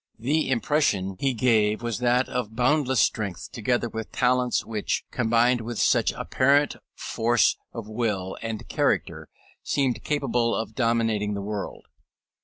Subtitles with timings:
[0.17, 5.77] The impression he gave was that of boundless strength, together with talents which, combined with
[5.77, 9.29] such apparent force of will and character,
[9.61, 11.85] seemed capable of dominating the world.